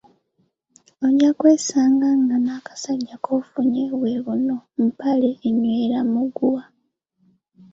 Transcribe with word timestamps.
Ojja 1.05 1.29
kwesanga 1.39 2.07
nga 2.21 2.35
n'akasajja 2.45 3.15
kofunye 3.25 3.83
bwe 3.99 4.13
buno 4.25 4.55
bu 4.73 4.81
"mpale 4.89 5.29
enywera 5.47 5.99
muguwa". 6.11 6.63